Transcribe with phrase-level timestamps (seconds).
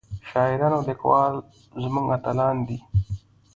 [0.29, 1.33] شاعران او ليکوال
[1.83, 2.77] زمونږ اتلان دي